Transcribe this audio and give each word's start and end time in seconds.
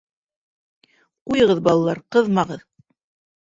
—Ҡуйығыҙ, 1.31 1.61
балалар, 1.69 2.01
ҡыҙмағыҙ. 2.17 2.67